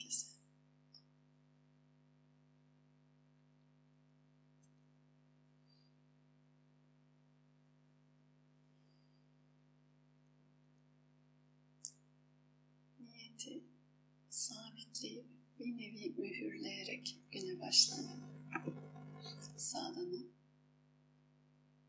herkese. 0.00 0.26
Niyeti 13.00 13.64
sabitleyip 14.30 15.26
bir 15.58 15.78
nevi 15.78 16.14
mühürleyerek 16.18 17.16
güne 17.32 17.60
başlamak. 17.60 18.20
Sadana 19.56 20.24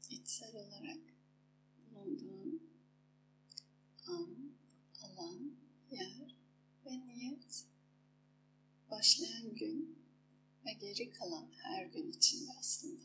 içsel 0.09 0.55
olarak 0.55 0.99
bulunduğun 1.91 2.61
an, 4.07 4.51
alan, 5.03 5.51
yer 5.91 6.35
ve 6.85 6.91
niyet 6.91 7.65
başlayan 9.01 9.55
gün 9.55 9.97
ve 10.65 10.73
geri 10.73 11.11
kalan 11.11 11.51
her 11.63 11.85
gün 11.85 12.11
içinde 12.11 12.51
aslında. 12.59 13.01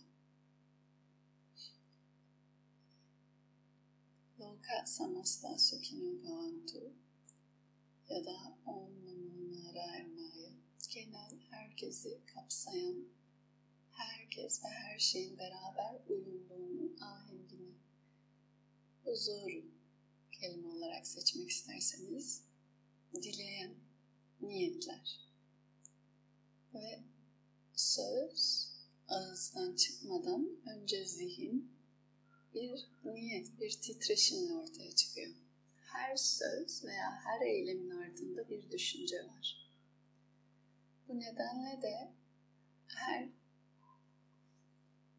Loka 4.40 4.86
samasta 4.86 5.58
sukhino 5.58 6.22
bhavantu 6.22 6.92
ya 8.08 8.24
da 8.24 8.58
Om 8.66 9.06
Namo 9.06 9.52
Narayana'yı 9.52 10.52
genel 10.90 11.40
herkesi 11.50 12.20
kapsayan 12.34 13.04
herkes 13.90 14.64
ve 14.64 14.68
her 14.68 14.98
şeyin 14.98 15.38
beraber 15.38 16.00
uyumluğunu, 16.08 16.96
ahengini, 17.00 17.74
huzuru 19.04 19.64
kelime 20.32 20.68
olarak 20.68 21.06
seçmek 21.06 21.50
isterseniz 21.50 22.42
dileyen 23.14 23.74
niyetler 24.40 25.25
ve 26.76 27.00
söz 27.72 28.68
ağızdan 29.08 29.76
çıkmadan 29.76 30.48
önce 30.66 31.06
zihin 31.06 31.76
bir 32.54 32.88
niyet, 33.04 33.60
bir 33.60 33.70
titreşimle 33.70 34.52
ortaya 34.52 34.94
çıkıyor. 34.94 35.34
Her 35.76 36.16
söz 36.16 36.84
veya 36.84 37.20
her 37.24 37.46
eylemin 37.46 37.90
ardında 37.90 38.48
bir 38.48 38.70
düşünce 38.70 39.16
var. 39.16 39.70
Bu 41.08 41.20
nedenle 41.20 41.82
de 41.82 42.12
her 42.86 43.28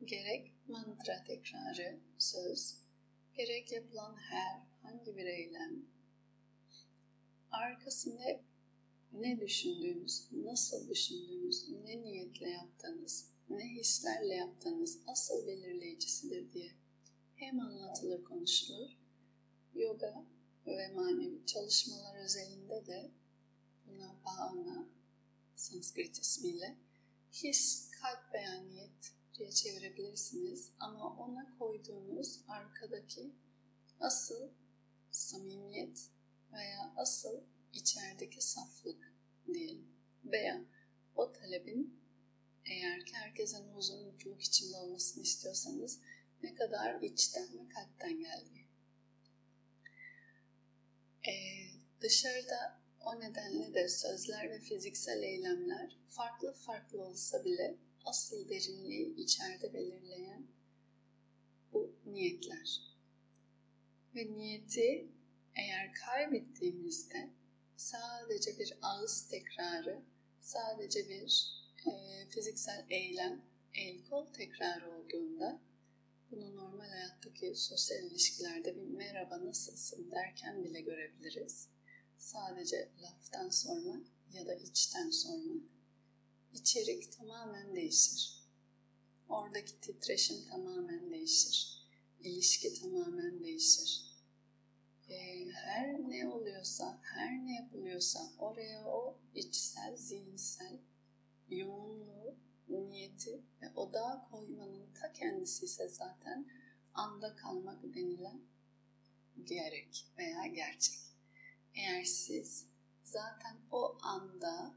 gerek 0.05 0.53
mantra 0.67 1.23
tekrarı, 1.23 1.99
söz, 2.17 2.75
gerek 3.35 3.71
yapılan 3.71 4.15
her 4.15 4.61
hangi 4.81 5.17
bir 5.17 5.25
eylem 5.25 5.85
arkasında 7.51 8.41
ne 9.13 9.39
düşündüğünüz, 9.39 10.27
nasıl 10.31 10.89
düşündüğünüz, 10.89 11.69
ne 11.69 12.01
niyetle 12.01 12.49
yaptığınız, 12.49 13.29
ne 13.49 13.69
hislerle 13.69 14.33
yaptığınız 14.33 14.99
asıl 15.07 15.47
belirleyicisidir 15.47 16.53
diye 16.53 16.71
hem 17.35 17.59
anlatılır 17.59 18.23
konuşulur, 18.23 18.89
yoga 19.75 20.25
ve 20.67 20.93
manevi 20.93 21.45
çalışmalar 21.45 22.23
özelinde 22.23 22.85
de 22.85 23.11
buna 23.87 24.15
bhavana, 24.25 24.87
Sanskrit 25.55 26.19
ismiyle 26.19 26.77
his, 27.33 27.91
kalp 27.91 28.33
veya 28.33 28.61
niyet 28.61 29.13
diye 29.37 29.51
çevirebilirsiniz. 29.51 30.71
Ama 30.79 31.17
ona 31.17 31.57
koyduğunuz 31.59 32.39
arkadaki 32.47 33.31
asıl 33.99 34.49
samimiyet 35.11 36.09
veya 36.53 36.93
asıl 36.97 37.41
içerideki 37.73 38.41
saflık 38.41 39.13
diyelim. 39.53 39.87
Veya 40.25 40.61
o 41.15 41.31
talebin 41.31 41.99
eğer 42.65 43.05
ki 43.05 43.13
herkesin 43.13 43.73
huzur, 43.73 44.05
mutluluk 44.05 44.41
içinde 44.41 44.77
olmasını 44.77 45.23
istiyorsanız 45.23 45.99
ne 46.43 46.55
kadar 46.55 47.01
içten 47.01 47.47
ve 47.53 47.69
kalpten 47.69 48.19
geldiği. 48.19 48.67
Ee, 51.27 51.31
dışarıda 52.01 52.79
o 53.01 53.19
nedenle 53.19 53.73
de 53.73 53.89
sözler 53.89 54.49
ve 54.49 54.59
fiziksel 54.59 55.23
eylemler 55.23 55.97
farklı 56.09 56.53
farklı 56.53 57.01
olsa 57.01 57.45
bile 57.45 57.75
asıl 58.05 58.49
derinliği 58.49 59.15
içeride 59.15 59.73
belirleyen 59.73 60.47
bu 61.73 61.95
niyetler. 62.05 62.81
Ve 64.15 64.25
niyeti 64.37 65.07
eğer 65.55 65.93
kaybettiğimizde 65.93 67.29
sadece 67.77 68.59
bir 68.59 68.73
ağız 68.81 69.27
tekrarı, 69.27 70.01
sadece 70.41 71.09
bir 71.09 71.53
e, 71.85 72.25
fiziksel 72.29 72.85
eylem, 72.89 73.41
el 73.73 74.03
kol 74.09 74.25
tekrarı 74.25 74.91
olduğunda 74.91 75.61
bunu 76.31 76.55
normal 76.55 76.89
hayattaki 76.89 77.55
sosyal 77.55 78.03
ilişkilerde 78.03 78.75
bir 78.75 78.87
merhaba 78.87 79.45
nasılsın 79.45 80.11
derken 80.11 80.63
bile 80.63 80.81
görebiliriz. 80.81 81.67
Sadece 82.17 82.91
laftan 83.01 83.49
sormak 83.49 84.07
ya 84.33 84.45
da 84.47 84.55
içten 84.55 85.09
sormak. 85.09 85.63
İçerik 86.53 87.11
tamamen 87.17 87.75
değişir. 87.75 88.43
Oradaki 89.29 89.79
titreşim 89.81 90.45
tamamen 90.49 91.11
değişir. 91.11 91.87
İlişki 92.19 92.81
tamamen 92.81 93.43
değişir. 93.43 94.06
Ee, 95.09 95.51
her 95.51 96.09
ne 96.09 96.27
oluyorsa, 96.27 96.99
her 97.01 97.45
ne 97.45 97.55
yapılıyorsa 97.55 98.19
oraya 98.39 98.85
o 98.85 99.17
içsel, 99.35 99.95
zihinsel 99.95 100.79
yoğunluğu, 101.49 102.35
niyeti 102.69 103.41
ve 103.61 103.69
odağa 103.75 104.27
koymanın 104.31 104.93
ta 104.93 105.13
kendisi 105.13 105.65
ise 105.65 105.87
zaten 105.87 106.47
anda 106.93 107.35
kalmak 107.35 107.83
denilen 107.83 108.41
gerek 109.43 110.05
veya 110.17 110.47
gerçek. 110.47 110.99
Eğer 111.75 112.03
siz 112.03 112.67
zaten 113.03 113.57
o 113.71 113.97
anda 114.01 114.75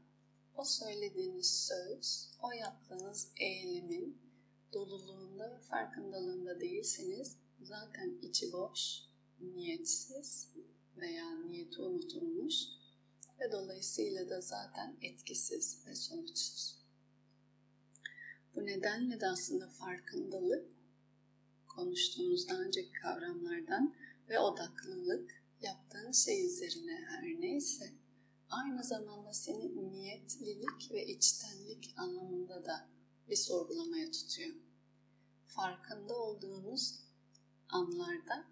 o 0.55 0.63
söylediğiniz 0.63 1.65
söz, 1.67 2.31
o 2.41 2.51
yaptığınız 2.51 3.31
eylemin 3.37 4.21
doluluğunda 4.73 5.51
ve 5.51 5.59
farkındalığında 5.59 6.59
değilseniz 6.59 7.37
zaten 7.61 8.17
içi 8.21 8.53
boş, 8.53 9.10
niyetsiz 9.41 10.47
veya 10.97 11.35
niyeti 11.35 11.81
unutulmuş 11.81 12.55
ve 13.39 13.51
dolayısıyla 13.51 14.29
da 14.29 14.41
zaten 14.41 14.97
etkisiz 15.01 15.87
ve 15.87 15.95
sonuçsuz. 15.95 16.81
Bu 18.55 18.65
nedenle 18.65 19.21
de 19.21 19.27
aslında 19.27 19.67
farkındalık 19.67 20.69
konuştuğumuz 21.67 22.47
daha 22.49 22.61
önceki 22.61 22.91
kavramlardan 22.91 23.95
ve 24.29 24.39
odaklılık 24.39 25.43
yaptığın 25.61 26.11
şey 26.11 26.45
üzerine 26.45 27.05
her 27.09 27.23
neyse 27.23 27.93
aynı 28.49 28.83
zamanda 28.83 29.33
seni 29.33 29.91
niyetlilik 29.91 30.91
ve 30.91 31.07
içtenlik 31.07 31.93
anlamında 31.97 32.65
da 32.65 32.89
bir 33.29 33.35
sorgulamaya 33.35 34.11
tutuyor. 34.11 34.55
Farkında 35.47 36.15
olduğunuz 36.15 36.99
anlarda 37.69 38.45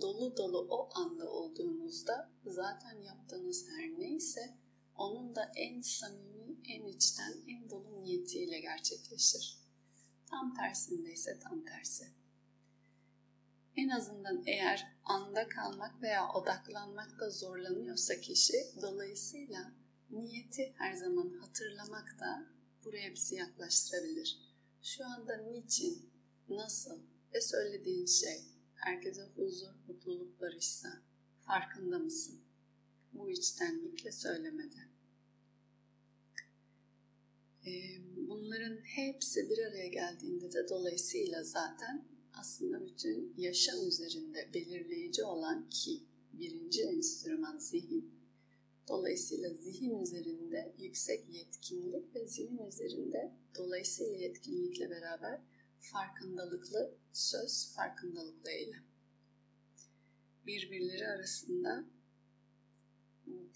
dolu 0.00 0.36
dolu 0.36 0.66
o 0.70 0.90
anda 0.94 1.30
olduğunuzda 1.30 2.30
zaten 2.44 3.00
yaptığınız 3.00 3.68
her 3.68 3.98
neyse 3.98 4.58
onun 4.96 5.34
da 5.34 5.52
en 5.56 5.80
samimi, 5.80 6.56
en 6.64 6.86
içten, 6.86 7.34
en 7.48 7.70
dolu 7.70 8.02
niyetiyle 8.02 8.60
gerçekleşir. 8.60 9.58
Tam 10.30 10.54
tersinde 10.54 11.12
ise 11.12 11.38
tam 11.38 11.64
tersi. 11.64 12.04
En 13.76 13.88
azından 13.88 14.42
eğer 14.46 14.96
anda 15.04 15.48
kalmak 15.48 16.02
veya 16.02 16.32
odaklanmakta 16.32 17.30
zorlanıyorsa 17.30 18.20
kişi, 18.20 18.54
dolayısıyla 18.82 19.72
niyeti 20.10 20.74
her 20.78 20.94
zaman 20.94 21.30
hatırlamak 21.40 22.16
da 22.20 22.46
buraya 22.84 23.14
bizi 23.14 23.34
yaklaştırabilir. 23.34 24.38
Şu 24.82 25.06
anda 25.06 25.36
niçin, 25.36 26.10
nasıl 26.48 27.02
ve 27.34 27.40
söylediğin 27.40 28.06
şey 28.06 28.51
herkese 28.82 29.22
huzur, 29.36 29.72
mutluluk 29.88 30.40
barışsa 30.40 31.02
farkında 31.46 31.98
mısın? 31.98 32.40
Bu 33.12 33.30
içtenlikle 33.30 34.12
söylemede. 34.12 34.92
Bunların 38.28 38.76
hepsi 38.76 39.50
bir 39.50 39.58
araya 39.58 39.88
geldiğinde 39.88 40.52
de 40.52 40.68
dolayısıyla 40.68 41.44
zaten 41.44 42.04
aslında 42.34 42.86
bütün 42.86 43.34
yaşam 43.38 43.88
üzerinde 43.88 44.50
belirleyici 44.54 45.24
olan 45.24 45.68
ki 45.70 46.02
birinci 46.32 46.82
enstrüman 46.82 47.58
zihin. 47.58 48.14
Dolayısıyla 48.88 49.54
zihin 49.54 50.02
üzerinde 50.02 50.74
yüksek 50.78 51.34
yetkinlik 51.34 52.14
ve 52.14 52.26
zihin 52.26 52.66
üzerinde 52.68 53.32
dolayısıyla 53.58 54.16
yetkinlikle 54.16 54.90
beraber 54.90 55.40
farkındalıklı 55.82 56.94
söz, 57.12 57.74
farkındalıklı 57.76 58.50
eylem. 58.50 58.84
Birbirleri 60.46 61.08
arasında 61.08 61.84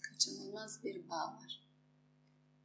kaçınılmaz 0.03 0.85
bir 0.85 1.09
bağ 1.09 1.37
var. 1.37 1.67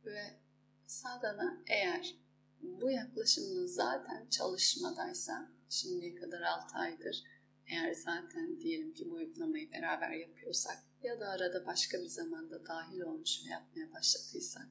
Ve 0.06 0.40
sadana 0.88 1.64
eğer 1.68 2.16
bu 2.62 2.92
yaklaşımla 2.92 3.68
zaten 3.68 4.30
çalışmadaysa 4.30 5.52
şimdiye 5.70 6.16
kadar 6.16 6.42
6 6.42 6.78
aydır 6.78 7.24
eğer 7.68 7.94
zaten 7.94 8.60
diyelim 8.60 8.94
ki 8.94 9.10
bu 9.10 9.16
uygulamayı 9.16 9.72
beraber 9.72 10.12
yapıyorsak 10.12 10.84
ya 11.04 11.20
da 11.20 11.30
arada 11.30 11.66
başka 11.66 12.02
bir 12.02 12.08
zamanda 12.08 12.66
dahil 12.66 13.02
olmuş 13.02 13.46
ve 13.46 13.50
yapmaya 13.50 13.94
başladıysak 13.94 14.68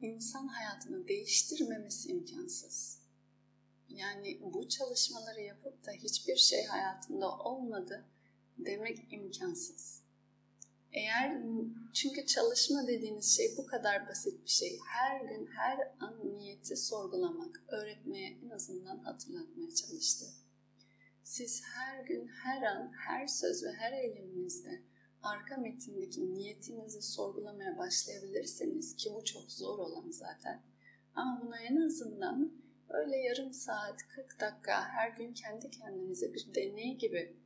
insan 0.00 0.46
hayatını 0.46 1.08
değiştirmemesi 1.08 2.08
imkansız. 2.08 2.98
Yani 3.88 4.40
bu 4.42 4.68
çalışmaları 4.68 5.40
yapıp 5.40 5.86
da 5.86 5.92
hiçbir 5.92 6.36
şey 6.36 6.64
hayatında 6.64 7.38
olmadı 7.38 8.04
demek 8.58 9.12
imkansız. 9.12 10.02
Eğer 10.92 11.42
çünkü 11.92 12.26
çalışma 12.26 12.86
dediğiniz 12.86 13.36
şey 13.36 13.54
bu 13.56 13.66
kadar 13.66 14.08
basit 14.08 14.44
bir 14.44 14.50
şey. 14.50 14.78
Her 14.88 15.20
gün 15.20 15.46
her 15.46 15.94
an 16.00 16.38
niyeti 16.38 16.76
sorgulamak, 16.76 17.62
öğretmeye 17.68 18.38
en 18.44 18.50
azından 18.50 18.98
hatırlatmaya 18.98 19.74
çalıştı. 19.74 20.26
Siz 21.24 21.62
her 21.64 22.04
gün, 22.04 22.28
her 22.28 22.62
an, 22.62 22.92
her 23.06 23.26
söz 23.26 23.64
ve 23.64 23.72
her 23.72 23.92
eyleminizde 23.92 24.82
arka 25.26 25.56
metindeki 25.56 26.34
niyetinizi 26.34 27.02
sorgulamaya 27.02 27.78
başlayabilirseniz 27.78 28.96
ki 28.96 29.10
bu 29.14 29.24
çok 29.24 29.52
zor 29.52 29.78
olan 29.78 30.10
zaten. 30.10 30.62
Ama 31.14 31.40
buna 31.42 31.60
en 31.60 31.76
azından 31.76 32.52
öyle 32.88 33.16
yarım 33.16 33.52
saat, 33.52 34.02
40 34.08 34.40
dakika 34.40 34.88
her 34.88 35.10
gün 35.10 35.32
kendi 35.32 35.70
kendinize 35.70 36.34
bir 36.34 36.54
deney 36.54 36.98
gibi 36.98 37.36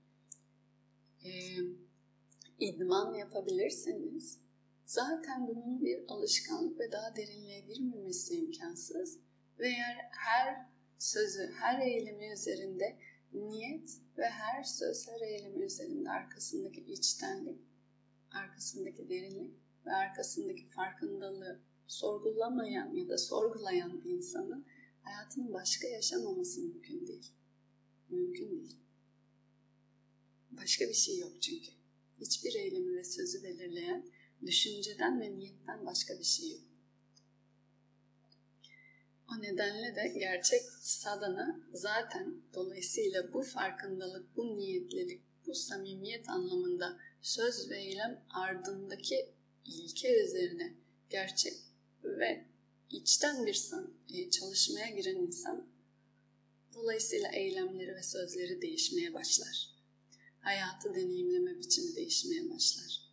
e, 1.25 1.31
idman 2.59 3.15
yapabilirseniz 3.15 4.41
zaten 4.85 5.49
bunun 5.49 5.85
bir 5.85 6.05
alışkanlık 6.09 6.81
ve 6.81 6.93
daha 6.93 7.17
derinliğe 7.17 7.61
girmemesi 7.61 8.35
imkansız. 8.35 9.19
Ve 9.59 9.69
eğer 9.69 10.11
her 10.11 10.67
sözü, 10.99 11.53
her 11.61 11.79
eylemi 11.79 12.33
üzerinde 12.33 12.99
niyet 13.33 13.91
ve 14.19 14.25
her 14.25 14.63
söz, 14.63 15.09
her 15.09 15.21
eylemi 15.21 15.65
üzerinde 15.65 16.11
arkasındaki 16.11 16.81
içtenlik, 16.81 17.61
arkasındaki 18.31 19.09
derinlik 19.09 19.55
ve 19.87 19.93
arkasındaki 19.93 20.69
farkındalığı 20.69 21.61
sorgulamayan 21.87 22.95
ya 22.95 23.09
da 23.09 23.19
sorgulayan 23.19 24.05
bir 24.05 24.11
insanın 24.11 24.67
hayatını 25.03 25.53
başka 25.53 25.89
yaşamaması 25.89 26.61
mümkün 26.61 27.07
değil. 27.07 27.33
Mümkün 28.09 28.51
değil. 28.51 28.77
Başka 30.51 30.89
bir 30.89 30.95
şey 30.95 31.19
yok 31.19 31.43
çünkü. 31.43 31.71
Hiçbir 32.21 32.55
eylemi 32.55 32.97
ve 32.97 33.05
sözü 33.05 33.43
belirleyen 33.43 34.07
düşünceden 34.47 35.21
ve 35.21 35.37
niyetten 35.37 35.87
başka 35.87 36.19
bir 36.19 36.25
şey 36.25 36.51
yok. 36.51 36.61
O 39.31 39.43
nedenle 39.43 39.97
de 39.97 40.19
gerçek 40.19 40.63
sadana 40.81 41.61
zaten 41.73 42.43
dolayısıyla 42.55 43.33
bu 43.33 43.43
farkındalık, 43.43 44.37
bu 44.37 44.57
niyetlilik, 44.57 45.23
bu 45.47 45.55
samimiyet 45.55 46.29
anlamında 46.29 46.99
söz 47.23 47.71
ve 47.71 47.79
eylem 47.79 48.25
ardındaki 48.31 49.35
ilke 49.65 50.25
üzerine 50.25 50.75
gerçek 51.11 51.55
ve 52.05 52.45
içten 52.91 53.47
bir 53.47 53.71
e, 54.15 54.31
çalışmaya 54.31 54.91
giren 54.91 55.17
insan 55.17 55.67
dolayısıyla 56.75 57.29
eylemleri 57.29 57.95
ve 57.95 58.03
sözleri 58.03 58.63
değişmeye 58.63 59.15
başlar. 59.15 59.71
Hayatı 60.41 60.95
deneyimleme 60.95 61.59
biçimi 61.59 61.97
değişmeye 61.97 62.51
başlar. 62.51 63.11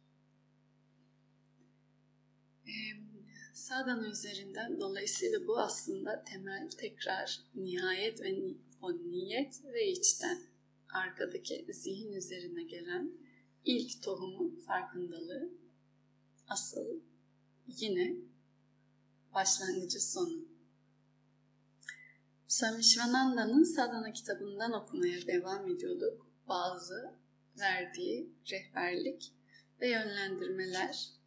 Sadana 3.53 4.07
üzerinden 4.07 4.79
dolayısıyla 4.79 5.47
bu 5.47 5.59
aslında 5.59 6.23
temel 6.23 6.69
tekrar 6.69 7.41
nihayet 7.55 8.21
ve 8.21 8.37
o 8.81 8.93
niyet 8.93 9.65
ve 9.65 9.91
içten 9.91 10.41
arkadaki 10.89 11.65
zihin 11.69 12.13
üzerine 12.13 12.63
gelen 12.63 13.11
ilk 13.67 14.03
tohumun 14.03 14.63
farkındalığı 14.67 15.49
asıl 16.47 16.99
yine 17.67 18.15
başlangıcı 19.33 20.11
sonu. 20.11 20.47
Swami 22.47 22.83
Shivananda'nın 22.83 23.63
Sadhana 23.63 24.13
kitabından 24.13 24.71
okumaya 24.73 25.27
devam 25.27 25.71
ediyorduk. 25.71 26.27
Bazı 26.47 27.13
verdiği 27.59 28.33
rehberlik 28.51 29.33
ve 29.81 29.89
yönlendirmeler 29.89 31.17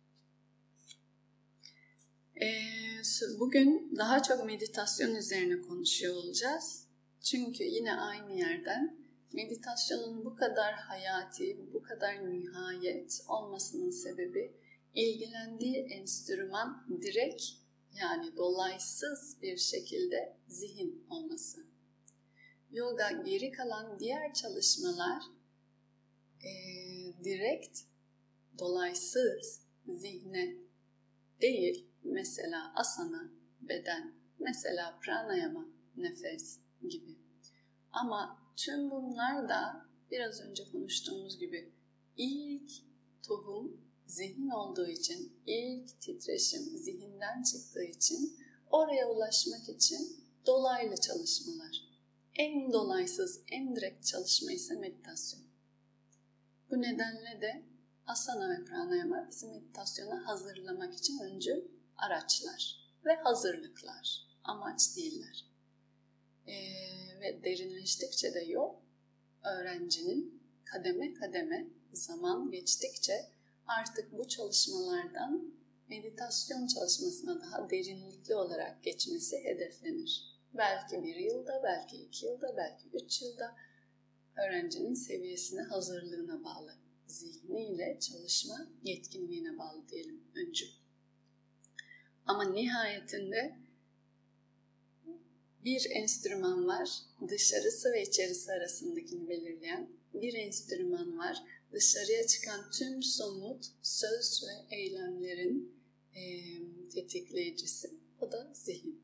ee, 2.43 3.03
bugün 3.39 3.97
daha 3.97 4.23
çok 4.23 4.47
meditasyon 4.47 5.15
üzerine 5.15 5.61
konuşuyor 5.61 6.15
olacağız. 6.15 6.87
Çünkü 7.23 7.65
yine 7.65 7.95
aynı 7.95 8.33
yerden 8.33 9.00
meditasyonun 9.33 10.25
bu 10.25 10.37
kadar 10.37 10.75
hayati, 10.75 11.73
bu 11.75 11.83
kadar 11.83 12.31
nihayet 12.31 13.21
olmasının 13.29 13.91
sebebi 13.91 14.57
ilgilendiği 14.95 15.77
enstrüman 15.77 16.87
direkt 17.03 17.43
yani 17.95 18.37
dolaysız 18.37 19.43
bir 19.43 19.57
şekilde 19.57 20.37
zihin 20.49 21.07
olması. 21.11 21.67
Yoga 22.71 23.11
geri 23.11 23.51
kalan 23.51 23.99
diğer 23.99 24.35
çalışmalar 24.35 25.23
e, 26.43 26.51
direkt 27.25 27.79
dolaysız 28.59 29.61
zihne 29.87 30.57
değil 31.41 31.91
Mesela 32.05 32.73
asana, 32.75 33.31
beden, 33.61 34.15
mesela 34.39 34.99
pranayama, 35.03 35.67
nefes 35.97 36.59
gibi. 36.89 37.19
Ama 37.93 38.40
tüm 38.57 38.91
bunlar 38.91 39.49
da 39.49 39.87
biraz 40.11 40.41
önce 40.41 40.71
konuştuğumuz 40.73 41.39
gibi 41.39 41.73
ilk 42.17 42.71
tohum 43.23 43.81
zihin 44.07 44.51
olduğu 44.51 44.87
için, 44.87 45.33
ilk 45.47 46.01
titreşim 46.01 46.63
zihinden 46.79 47.43
çıktığı 47.43 47.85
için 47.85 48.39
oraya 48.71 49.09
ulaşmak 49.09 49.69
için 49.69 50.17
dolaylı 50.47 50.97
çalışmalar. 50.97 51.91
En 52.35 52.73
dolaysız, 52.73 53.41
en 53.49 53.77
direkt 53.77 54.07
çalışma 54.07 54.53
ise 54.53 54.75
meditasyon. 54.75 55.43
Bu 56.71 56.83
nedenle 56.83 57.41
de 57.41 57.63
asana 58.07 58.51
ve 58.51 58.65
pranayama 58.65 59.29
bizi 59.31 59.47
meditasyona 59.47 60.27
hazırlamak 60.27 60.95
için 60.95 61.19
öncü 61.19 61.69
araçlar 61.97 62.91
ve 63.05 63.15
hazırlıklar, 63.15 64.27
amaç 64.45 64.97
değiller. 64.97 65.50
E, 66.51 67.21
ve 67.21 67.45
derinleştikçe 67.45 68.35
de 68.35 68.41
yol 68.41 68.75
öğrencinin 69.45 70.43
kademe 70.65 71.15
kademe 71.15 71.67
zaman 71.93 72.51
geçtikçe 72.51 73.27
artık 73.67 74.19
bu 74.19 74.29
çalışmalardan 74.29 75.55
meditasyon 75.89 76.67
çalışmasına 76.67 77.41
daha 77.41 77.71
derinlikli 77.71 78.35
olarak 78.35 78.83
geçmesi 78.83 79.45
hedeflenir. 79.45 80.41
Belki 80.55 81.03
bir 81.03 81.17
yılda, 81.17 81.61
belki 81.65 81.97
iki 81.97 82.27
yılda, 82.27 82.57
belki 82.57 82.89
üç 82.93 83.23
yılda 83.23 83.57
öğrencinin 84.37 84.95
seviyesine, 84.95 85.63
hazırlığına 85.63 86.45
bağlı. 86.45 86.75
Zihniyle 87.07 87.99
çalışma 88.01 88.69
yetkinliğine 88.83 89.59
bağlı 89.59 89.89
diyelim 89.89 90.25
öncü. 90.35 90.65
Ama 92.27 92.45
nihayetinde 92.45 93.57
bir 95.65 95.87
enstrüman 95.91 96.67
var, 96.67 96.91
dışarısı 97.29 97.93
ve 97.93 98.03
içerisi 98.03 98.53
arasındakini 98.53 99.29
belirleyen 99.29 99.91
bir 100.15 100.35
enstrüman 100.35 101.19
var. 101.19 101.43
Dışarıya 101.73 102.27
çıkan 102.27 102.71
tüm 102.71 103.03
somut 103.03 103.67
söz 103.83 104.43
ve 104.47 104.77
eylemlerin 104.77 105.75
e, 106.15 106.23
tetikleyicisi. 106.95 107.91
O 108.21 108.33
da 108.33 108.51
zihin. 108.55 109.03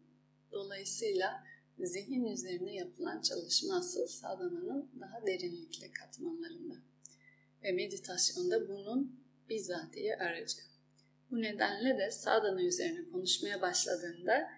Dolayısıyla 0.53 1.45
zihin 1.79 2.25
üzerine 2.25 2.75
yapılan 2.75 3.23
çalışma 3.23 3.77
asıl 3.77 4.07
sadhananın 4.07 4.91
daha 5.01 5.27
derinlikli 5.27 5.93
katmanlarında. 5.93 6.75
Ve 7.63 7.73
meditasyonda 7.73 8.69
bunun 8.69 9.21
bizatihi 9.49 10.17
aracı. 10.17 10.59
Bu 11.31 11.43
nedenle 11.43 11.99
de 11.99 12.11
sadhana 12.11 12.63
üzerine 12.63 13.11
konuşmaya 13.13 13.63
başladığında 13.63 14.49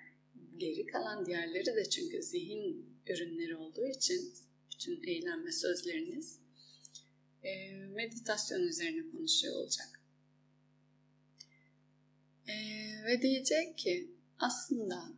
geri 0.59 0.87
kalan 0.87 1.27
diğerleri 1.27 1.67
de 1.67 1.89
çünkü 1.89 2.23
zihin 2.23 2.87
ürünleri 3.07 3.57
olduğu 3.57 3.87
için 3.87 4.35
bütün 4.73 5.03
eylem 5.03 5.47
ve 5.47 5.53
sözleriniz 5.53 6.39
e, 7.43 7.73
meditasyon 7.73 8.61
üzerine 8.61 9.11
konuşuyor 9.11 9.55
olacak. 9.55 10.01
E, 12.49 12.55
ve 13.07 13.23
diyecek 13.23 13.79
ki 13.79 14.11
aslında 14.39 15.13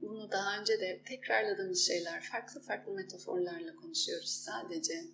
bunu 0.00 0.30
daha 0.30 0.60
önce 0.60 0.80
de 0.80 1.02
tekrarladığımız 1.06 1.86
şeyler 1.86 2.22
farklı 2.22 2.60
farklı 2.60 2.92
metaforlarla 2.92 3.76
konuşuyoruz 3.76 4.28
sadece. 4.30 5.04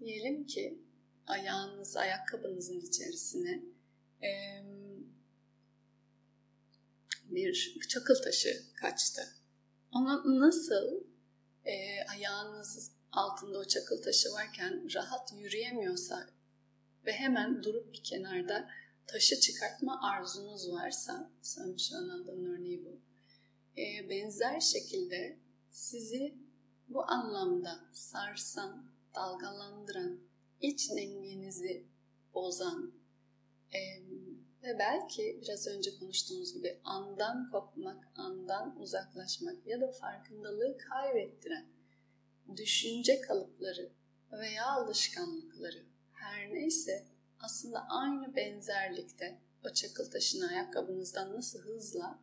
Diyelim 0.00 0.46
ki 0.46 0.78
ayağınız 1.26 1.96
ayakkabınızın 1.96 2.80
içerisine 2.80 3.62
e, 4.22 4.28
bir 7.30 7.78
çakıl 7.88 8.22
taşı 8.22 8.62
kaçtı. 8.74 9.22
Ona 9.92 10.22
nasıl 10.40 11.04
e, 11.64 12.04
ayağınız 12.10 12.90
altında 13.12 13.58
o 13.58 13.64
çakıl 13.64 14.02
taşı 14.02 14.32
varken 14.32 14.94
rahat 14.94 15.32
yürüyemiyorsa 15.32 16.26
ve 17.06 17.12
hemen 17.12 17.62
durup 17.62 17.92
bir 17.92 18.02
kenarda 18.02 18.70
taşı 19.06 19.40
çıkartma 19.40 20.00
arzunuz 20.02 20.72
varsa, 20.72 21.30
an 21.94 22.08
aldığım 22.08 22.44
örneği 22.44 22.84
bu. 22.84 23.00
E, 23.80 24.08
benzer 24.08 24.60
şekilde 24.60 25.38
sizi 25.70 26.34
bu 26.88 27.10
anlamda 27.10 27.80
sarsan, 27.92 28.86
dalgalandıran, 29.14 30.20
iç 30.60 30.90
dengenizi 30.90 31.86
bozan 32.34 32.92
e, 33.74 33.78
ve 34.64 34.78
belki 34.78 35.38
biraz 35.42 35.66
önce 35.66 35.98
konuştuğumuz 35.98 36.54
gibi 36.54 36.80
andan 36.84 37.50
kopmak, 37.50 38.08
andan 38.16 38.80
uzaklaşmak 38.80 39.66
ya 39.66 39.80
da 39.80 39.92
farkındalığı 39.92 40.78
kaybettiren 40.78 41.66
düşünce 42.56 43.20
kalıpları 43.20 43.92
veya 44.32 44.66
alışkanlıkları 44.66 45.84
her 46.12 46.54
neyse 46.54 47.04
aslında 47.40 47.86
aynı 47.88 48.36
benzerlikte 48.36 49.38
o 49.64 49.72
çakıl 49.72 50.10
taşını 50.10 50.48
ayakkabınızdan 50.48 51.34
nasıl 51.34 51.58
hızla 51.58 52.18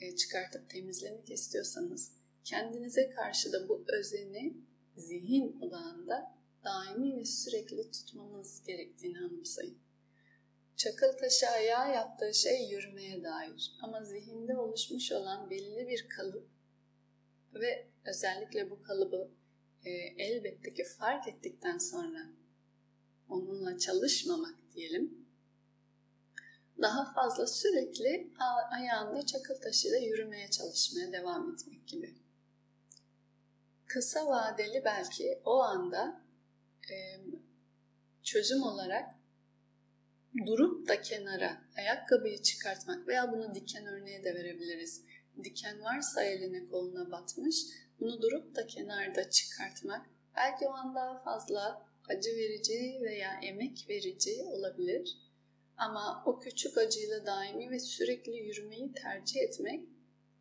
e, 0.00 0.16
çıkartıp 0.16 0.70
temizlemek 0.70 1.30
istiyorsanız 1.30 2.12
kendinize 2.44 3.10
karşı 3.10 3.52
da 3.52 3.68
bu 3.68 3.84
özeni 3.88 4.56
zihin 4.96 5.60
odağında 5.60 6.36
daimi 6.64 7.16
ve 7.16 7.24
sürekli 7.24 7.90
tutmanız 7.90 8.62
gerektiğini 8.66 9.18
anımsayın. 9.18 9.85
Çakıl 10.76 11.18
taşı 11.18 11.48
ayağa 11.48 11.86
yaptığı 11.86 12.34
şey 12.34 12.68
yürümeye 12.68 13.22
dair 13.22 13.76
ama 13.82 14.04
zihinde 14.04 14.56
oluşmuş 14.56 15.12
olan 15.12 15.50
belli 15.50 15.88
bir 15.88 16.08
kalıp 16.08 16.48
ve 17.54 17.86
özellikle 18.04 18.70
bu 18.70 18.82
kalıbı 18.82 19.30
e, 19.84 19.90
elbette 20.18 20.74
ki 20.74 20.84
fark 20.84 21.28
ettikten 21.28 21.78
sonra 21.78 22.26
onunla 23.28 23.78
çalışmamak 23.78 24.56
diyelim 24.74 25.26
daha 26.82 27.12
fazla 27.12 27.46
sürekli 27.46 28.32
ayağında 28.70 29.26
çakıl 29.26 29.54
taşıyla 29.54 29.98
yürümeye 29.98 30.50
çalışmaya 30.50 31.12
devam 31.12 31.54
etmek 31.54 31.88
gibi. 31.88 32.14
Kısa 33.86 34.26
vadeli 34.26 34.82
belki 34.84 35.40
o 35.44 35.60
anda 35.60 36.20
e, 36.90 36.96
çözüm 38.22 38.62
olarak 38.62 39.15
durup 40.46 40.88
da 40.88 41.00
kenara 41.00 41.62
ayakkabıyı 41.76 42.42
çıkartmak 42.42 43.08
veya 43.08 43.32
bunu 43.32 43.54
diken 43.54 43.86
örneği 43.86 44.24
de 44.24 44.34
verebiliriz. 44.34 45.04
Diken 45.44 45.80
varsa 45.80 46.22
eline 46.22 46.68
koluna 46.68 47.10
batmış, 47.10 47.66
bunu 48.00 48.22
durup 48.22 48.56
da 48.56 48.66
kenarda 48.66 49.30
çıkartmak 49.30 50.06
belki 50.36 50.66
o 50.66 50.70
an 50.70 50.94
daha 50.94 51.22
fazla 51.22 51.86
acı 52.08 52.30
verici 52.36 52.98
veya 53.02 53.40
emek 53.42 53.86
verici 53.88 54.42
olabilir. 54.44 55.18
Ama 55.76 56.22
o 56.26 56.40
küçük 56.40 56.78
acıyla 56.78 57.26
daimi 57.26 57.70
ve 57.70 57.80
sürekli 57.80 58.36
yürümeyi 58.36 58.92
tercih 58.92 59.40
etmek 59.40 59.88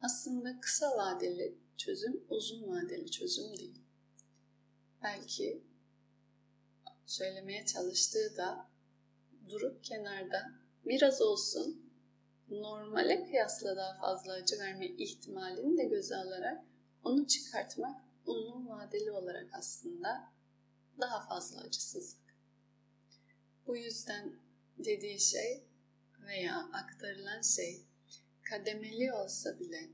aslında 0.02 0.60
kısa 0.60 0.98
vadeli 0.98 1.56
çözüm, 1.78 2.24
uzun 2.30 2.68
vadeli 2.68 3.12
çözüm 3.12 3.58
değil. 3.58 3.82
Belki 5.04 5.64
söylemeye 7.06 7.66
çalıştığı 7.66 8.38
da 8.38 8.68
durup 9.50 9.84
kenarda 9.84 10.52
biraz 10.86 11.22
olsun 11.22 11.92
normale 12.50 13.24
kıyasla 13.24 13.76
daha 13.76 14.00
fazla 14.02 14.34
acı 14.34 14.60
verme 14.60 14.88
ihtimalini 14.88 15.78
de 15.78 15.84
göze 15.84 16.16
alarak 16.16 16.66
onu 17.04 17.28
çıkartmak 17.28 18.02
uzun 18.26 18.68
vadeli 18.68 19.12
olarak 19.12 19.50
aslında 19.54 20.34
daha 21.00 21.28
fazla 21.28 21.62
acısızlık. 21.62 22.26
Bu 23.68 23.78
yüzden 23.78 24.36
dediği 24.78 25.20
şey 25.20 25.64
veya 26.26 26.70
aktarılan 26.74 27.42
şey 27.42 27.82
kademeli 28.50 29.14
olsa 29.14 29.60
bile, 29.60 29.90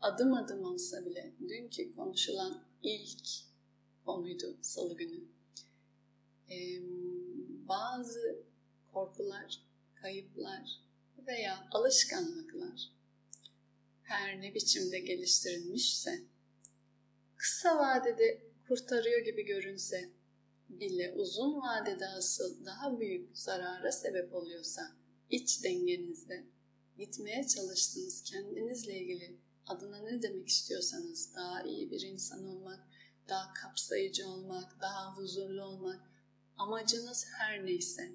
adım 0.00 0.34
adım 0.34 0.64
olsa 0.64 1.06
bile 1.06 1.34
dünkü 1.48 1.96
konuşulan 1.96 2.64
ilk 2.82 3.28
konuydu 4.04 4.58
salı 4.62 4.96
günü. 4.96 5.24
Ee, 6.50 6.80
bazı 7.68 8.49
korkular, 9.00 9.62
kayıplar 9.94 10.80
veya 11.26 11.68
alışkanlıklar 11.72 12.92
her 14.02 14.40
ne 14.40 14.54
biçimde 14.54 14.98
geliştirilmişse 14.98 16.22
kısa 17.36 17.78
vadede 17.78 18.42
kurtarıyor 18.68 19.24
gibi 19.24 19.42
görünse 19.44 20.10
bile 20.68 21.12
uzun 21.12 21.60
vadede 21.62 22.06
asıl 22.08 22.66
daha 22.66 23.00
büyük 23.00 23.38
zarara 23.38 23.92
sebep 23.92 24.34
oluyorsa 24.34 24.96
iç 25.30 25.64
dengenizde 25.64 26.44
gitmeye 26.98 27.46
çalıştığınız 27.46 28.22
kendinizle 28.22 28.98
ilgili 28.98 29.36
adına 29.66 29.98
ne 29.98 30.22
demek 30.22 30.48
istiyorsanız 30.48 31.34
daha 31.36 31.62
iyi 31.62 31.90
bir 31.90 32.00
insan 32.00 32.44
olmak, 32.44 32.88
daha 33.28 33.54
kapsayıcı 33.54 34.28
olmak, 34.28 34.80
daha 34.80 35.16
huzurlu 35.16 35.64
olmak 35.64 36.10
amacınız 36.56 37.26
her 37.38 37.66
neyse 37.66 38.12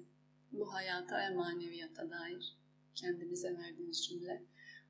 bu 0.52 0.72
hayata 0.72 1.18
ve 1.18 1.34
maneviyata 1.34 2.10
dair 2.10 2.56
kendinize 2.94 3.58
verdiğiniz 3.58 4.06
cümle 4.06 4.42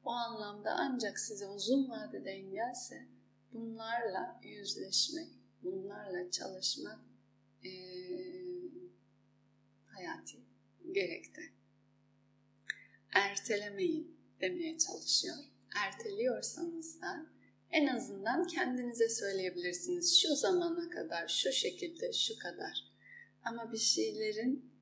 o 0.05 0.11
anlamda 0.11 0.71
ancak 0.79 1.19
size 1.19 1.47
uzun 1.47 1.91
vadede 1.91 2.31
engelse 2.31 3.07
bunlarla 3.53 4.41
yüzleşmek, 4.43 5.29
bunlarla 5.63 6.31
çalışmak 6.31 7.01
e, 7.65 7.71
hayati 9.87 10.37
gerekti. 10.93 11.53
Ertelemeyin 13.13 14.17
demeye 14.41 14.79
çalışıyor. 14.79 15.37
Erteliyorsanız 15.77 17.01
da 17.03 17.27
en 17.71 17.87
azından 17.87 18.47
kendinize 18.47 19.09
söyleyebilirsiniz. 19.09 20.19
Şu 20.23 20.35
zamana 20.35 20.91
kadar, 20.91 21.29
şu 21.29 21.53
şekilde, 21.53 22.13
şu 22.13 22.39
kadar. 22.39 22.85
Ama 23.43 23.73
bir 23.73 23.79
şeylerin 23.79 24.76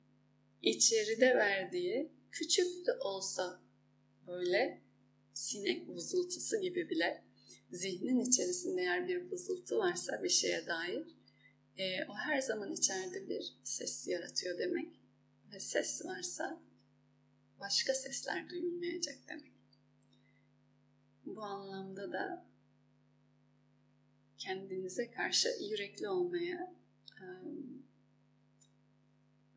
içeride 0.61 1.35
verdiği 1.35 2.11
küçük 2.31 2.87
de 2.87 2.93
olsa 2.93 3.61
böyle 4.27 4.81
sinek 5.33 5.89
vızıltısı 5.89 6.61
gibi 6.61 6.89
bile 6.89 7.23
zihnin 7.71 8.19
içerisinde 8.19 8.81
eğer 8.81 9.07
bir 9.07 9.31
vızıltı 9.31 9.77
varsa 9.77 10.23
bir 10.23 10.29
şeye 10.29 10.67
dair 10.67 11.07
e, 11.77 12.05
o 12.05 12.13
her 12.13 12.41
zaman 12.41 12.71
içeride 12.71 13.29
bir 13.29 13.53
ses 13.63 14.07
yaratıyor 14.07 14.57
demek 14.57 14.99
ve 15.53 15.59
ses 15.59 16.05
varsa 16.05 16.61
başka 17.59 17.93
sesler 17.93 18.49
duyulmayacak 18.49 19.17
demek. 19.27 19.53
Bu 21.25 21.41
anlamda 21.41 22.11
da 22.11 22.45
kendinize 24.37 25.11
karşı 25.11 25.49
yürekli 25.61 26.09
olmaya 26.09 26.75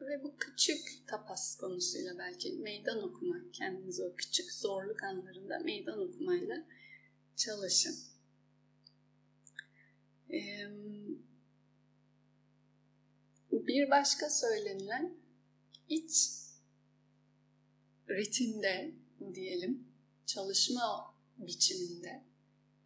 ve 0.01 0.25
bu 0.25 0.37
küçük 0.37 1.07
tapas 1.07 1.57
konusuyla 1.57 2.19
belki 2.19 2.53
meydan 2.53 3.03
okuma, 3.03 3.37
kendinize 3.53 4.05
o 4.05 4.17
küçük 4.17 4.53
zorluk 4.53 5.03
anlarında 5.05 5.59
meydan 5.59 5.99
okumayla 5.99 6.65
çalışın. 7.37 7.97
Bir 13.51 13.91
başka 13.91 14.31
söylenilen 14.31 15.15
iç 15.89 16.29
ritimde 18.09 18.95
diyelim 19.35 19.89
çalışma 20.27 21.15
biçiminde 21.39 22.25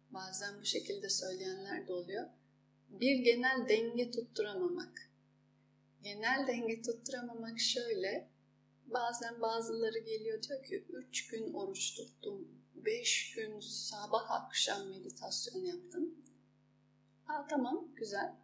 bazen 0.09 0.61
bu 0.61 0.65
şekilde 0.65 1.09
söyleyenler 1.09 1.87
de 1.87 1.93
oluyor. 1.93 2.29
Bir 2.89 3.15
genel 3.15 3.69
denge 3.69 4.11
tutturamamak. 4.11 5.12
Genel 6.03 6.47
denge 6.47 6.81
tutturamamak 6.81 7.59
şöyle. 7.59 8.29
Bazen 8.85 9.41
bazıları 9.41 9.99
geliyor 9.99 10.43
diyor 10.43 10.63
ki 10.63 10.85
3 10.89 11.27
gün 11.27 11.53
oruç 11.53 11.95
tuttum. 11.95 12.47
5 12.75 13.33
gün 13.35 13.59
sabah 13.59 14.31
akşam 14.31 14.89
meditasyon 14.89 15.61
yaptım. 15.61 16.15
Ha 17.25 17.47
tamam 17.49 17.87
güzel. 17.95 18.35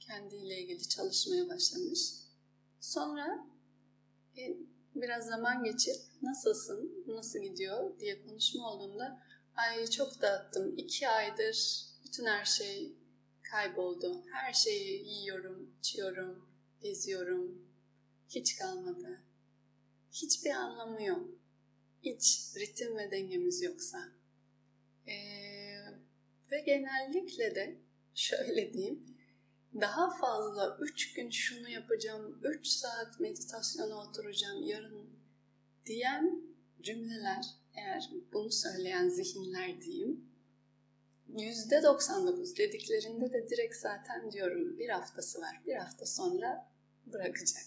Kendiyle 0.00 0.60
ilgili 0.60 0.88
çalışmaya 0.88 1.48
başlamış. 1.48 2.12
Sonra 2.80 3.46
e, 4.38 4.56
biraz 4.94 5.26
zaman 5.26 5.64
geçip 5.64 5.96
nasılsın, 6.22 7.04
nasıl 7.06 7.38
gidiyor 7.38 7.98
diye 7.98 8.22
konuşma 8.26 8.72
olduğunda 8.72 9.22
ay 9.54 9.86
çok 9.86 10.22
dağıttım. 10.22 10.76
iki 10.76 11.08
aydır 11.08 11.86
bütün 12.04 12.24
her 12.24 12.44
şey 12.44 12.92
kayboldu. 13.42 14.24
Her 14.32 14.52
şeyi 14.52 15.08
yiyorum, 15.08 15.74
içiyorum, 15.78 16.49
geziyorum. 16.82 17.70
Hiç 18.28 18.56
kalmadı. 18.56 19.22
Hiçbir 20.12 20.50
anlamı 20.50 21.02
yok. 21.02 21.28
iç 22.02 22.40
ritim 22.56 22.96
ve 22.96 23.10
dengemiz 23.10 23.62
yoksa 23.62 23.98
ee, 25.06 25.84
ve 26.50 26.60
genellikle 26.60 27.54
de 27.54 27.78
şöyle 28.14 28.72
diyeyim 28.72 29.16
daha 29.80 30.16
fazla 30.16 30.78
3 30.80 31.12
gün 31.12 31.30
şunu 31.30 31.68
yapacağım, 31.68 32.40
3 32.42 32.66
saat 32.66 33.20
meditasyona 33.20 33.94
oturacağım 33.94 34.62
yarın 34.62 35.10
diyen 35.86 36.42
cümleler 36.82 37.44
eğer 37.74 38.10
bunu 38.32 38.52
söyleyen 38.52 39.08
zihinler 39.08 39.80
diyeyim 39.80 40.30
%99 41.34 42.56
dediklerinde 42.56 43.32
de 43.32 43.48
direkt 43.48 43.76
zaten 43.76 44.32
diyorum 44.32 44.78
bir 44.78 44.88
haftası 44.88 45.40
var. 45.40 45.60
Bir 45.66 45.74
hafta 45.74 46.06
sonra 46.06 46.69
bırakacak. 47.12 47.64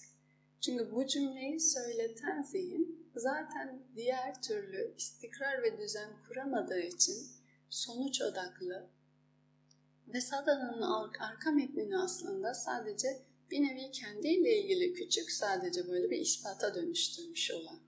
Çünkü 0.61 0.91
bu 0.91 1.07
cümleyi 1.07 1.59
söyleten 1.59 2.41
zihin 2.41 3.09
zaten 3.15 3.83
diğer 3.95 4.41
türlü 4.41 4.93
istikrar 4.97 5.63
ve 5.63 5.77
düzen 5.77 6.09
kuramadığı 6.27 6.81
için 6.81 7.15
sonuç 7.69 8.21
odaklı 8.21 8.89
ve 10.07 10.21
Sadana'nın 10.21 10.81
arka 11.19 11.51
metnini 11.51 11.97
aslında 11.97 12.53
sadece 12.53 13.07
bir 13.51 13.61
nevi 13.61 13.91
kendiyle 13.91 14.57
ilgili 14.57 14.93
küçük 14.93 15.31
sadece 15.31 15.87
böyle 15.87 16.09
bir 16.09 16.19
ispata 16.19 16.75
dönüştürmüş 16.75 17.51
olan. 17.51 17.79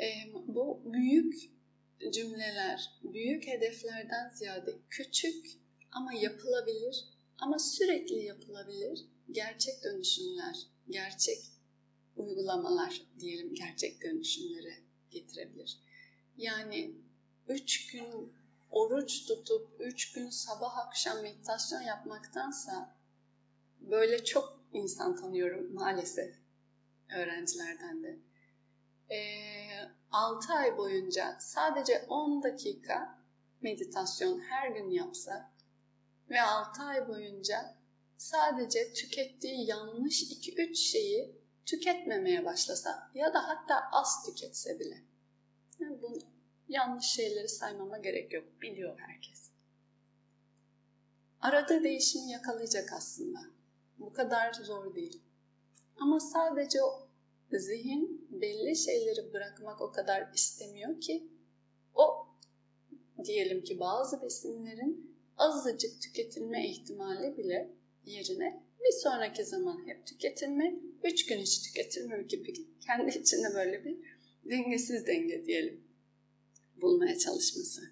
E, 0.00 0.08
bu 0.46 0.82
büyük 0.84 1.34
cümleler, 2.12 2.90
büyük 3.02 3.46
hedeflerden 3.46 4.28
ziyade 4.28 4.74
küçük 4.90 5.46
ama 5.92 6.14
yapılabilir 6.14 7.04
ama 7.38 7.58
sürekli 7.58 8.24
yapılabilir 8.24 9.06
gerçek 9.34 9.84
dönüşümler, 9.84 10.56
gerçek 10.90 11.38
uygulamalar 12.16 13.02
diyelim 13.20 13.54
gerçek 13.54 14.02
dönüşümleri 14.02 14.74
getirebilir. 15.10 15.78
Yani 16.36 16.94
üç 17.48 17.92
gün 17.92 18.32
oruç 18.70 19.26
tutup 19.26 19.80
üç 19.80 20.12
gün 20.12 20.30
sabah 20.30 20.78
akşam 20.78 21.22
meditasyon 21.22 21.80
yapmaktansa 21.80 22.96
böyle 23.80 24.24
çok 24.24 24.60
insan 24.72 25.16
tanıyorum 25.16 25.74
maalesef 25.74 26.34
öğrencilerden 27.16 28.02
de. 28.02 28.18
E, 29.14 29.18
6 30.10 30.52
ay 30.52 30.76
boyunca 30.76 31.36
sadece 31.40 32.04
10 32.08 32.42
dakika 32.42 33.18
meditasyon 33.60 34.40
her 34.40 34.68
gün 34.68 34.90
yapsa 34.90 35.52
ve 36.30 36.42
6 36.42 36.82
ay 36.82 37.08
boyunca 37.08 37.76
sadece 38.24 38.92
tükettiği 38.92 39.66
yanlış 39.66 40.22
2-3 40.22 40.74
şeyi 40.74 41.42
tüketmemeye 41.66 42.44
başlasa 42.44 43.10
ya 43.14 43.34
da 43.34 43.48
hatta 43.48 43.74
az 43.92 44.26
tüketse 44.26 44.80
bile. 44.80 45.02
Yani 45.78 46.02
bu 46.02 46.18
yanlış 46.68 47.04
şeyleri 47.04 47.48
saymama 47.48 47.98
gerek 47.98 48.32
yok. 48.32 48.44
Biliyor 48.62 48.98
herkes. 48.98 49.50
Arada 51.40 51.82
değişimi 51.84 52.30
yakalayacak 52.30 52.92
aslında. 52.92 53.38
Bu 53.98 54.12
kadar 54.12 54.52
zor 54.52 54.94
değil. 54.94 55.22
Ama 55.96 56.20
sadece 56.20 56.82
o 56.82 57.08
zihin 57.52 58.28
belli 58.30 58.76
şeyleri 58.76 59.32
bırakmak 59.32 59.80
o 59.80 59.92
kadar 59.92 60.32
istemiyor 60.34 61.00
ki 61.00 61.28
o 61.94 62.26
diyelim 63.24 63.64
ki 63.64 63.80
bazı 63.80 64.22
besinlerin 64.22 65.16
azıcık 65.36 66.02
tüketilme 66.02 66.68
ihtimali 66.68 67.36
bile 67.36 67.83
yerine 68.06 68.62
bir 68.80 68.92
sonraki 68.92 69.44
zaman 69.44 69.86
hep 69.86 70.06
tüketilme, 70.06 70.74
üç 71.04 71.26
gün 71.26 71.38
hiç 71.38 71.62
tüketilme 71.62 72.22
gibi 72.22 72.54
kendi 72.86 73.18
içinde 73.18 73.54
böyle 73.54 73.84
bir 73.84 73.96
dengesiz 74.50 75.06
denge 75.06 75.46
diyelim 75.46 75.84
bulmaya 76.76 77.18
çalışması. 77.18 77.82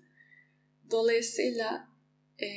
Dolayısıyla 0.91 1.89
e, 2.43 2.49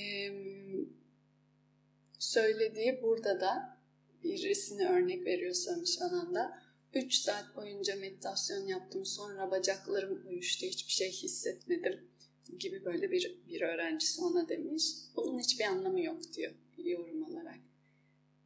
söylediği 2.19 3.01
burada 3.01 3.41
da 3.41 3.79
birisini 4.23 4.87
örnek 4.87 5.25
veriyor 5.25 5.53
Swamin 5.53 6.35
da 6.35 6.61
3 6.93 7.13
saat 7.13 7.55
boyunca 7.55 7.95
meditasyon 7.95 8.67
yaptım 8.67 9.05
sonra 9.05 9.51
bacaklarım 9.51 10.27
uyuştu 10.27 10.65
hiçbir 10.65 10.93
şey 10.93 11.11
hissetmedim 11.11 12.07
gibi 12.59 12.85
böyle 12.85 13.11
bir, 13.11 13.39
bir 13.47 13.61
öğrencisi 13.61 14.21
ona 14.21 14.49
demiş. 14.49 14.83
Bunun 15.15 15.39
hiçbir 15.39 15.65
anlamı 15.65 16.01
yok 16.01 16.33
diyor 16.33 16.51
yorum 16.77 17.23
olarak. 17.23 17.59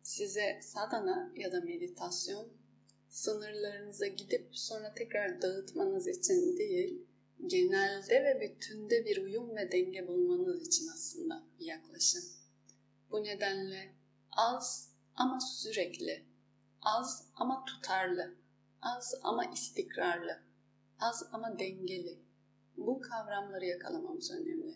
Size 0.03 0.59
sadana 0.63 1.31
ya 1.35 1.51
da 1.51 1.61
meditasyon 1.61 2.47
sınırlarınıza 3.09 4.07
gidip 4.07 4.47
sonra 4.51 4.93
tekrar 4.93 5.41
dağıtmanız 5.41 6.07
için 6.07 6.57
değil, 6.57 7.05
genelde 7.47 8.23
ve 8.23 8.41
bütünde 8.41 9.05
bir 9.05 9.17
uyum 9.17 9.55
ve 9.55 9.71
denge 9.71 10.07
bulmanız 10.07 10.67
için 10.67 10.87
aslında 10.93 11.43
bir 11.59 11.65
yaklaşım. 11.65 12.23
Bu 13.11 13.23
nedenle 13.23 13.93
az 14.31 14.91
ama 15.15 15.39
sürekli, 15.39 16.25
az 16.81 17.27
ama 17.35 17.65
tutarlı, 17.65 18.35
az 18.81 19.15
ama 19.23 19.45
istikrarlı, 19.45 20.39
az 20.99 21.29
ama 21.31 21.59
dengeli. 21.59 22.19
Bu 22.77 23.01
kavramları 23.01 23.65
yakalamamız 23.65 24.31
önemli. 24.31 24.75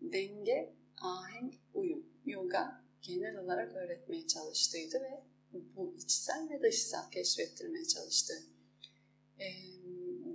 Denge, 0.00 0.74
ahenk, 0.96 1.54
uyum. 1.74 2.06
Yoga 2.26 2.83
genel 3.04 3.36
olarak 3.36 3.76
öğretmeye 3.76 4.26
çalıştıydı 4.26 5.00
ve 5.00 5.22
bu 5.52 5.94
içsel 5.98 6.50
ve 6.50 6.62
dışsal 6.62 7.10
keşfettirmeye 7.10 7.84
çalıştı. 7.84 8.34
E, 9.38 9.46